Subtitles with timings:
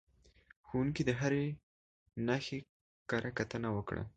[0.67, 1.45] ښوونکي د هرې
[2.27, 2.59] نښې
[3.09, 4.03] کره کتنه وکړه.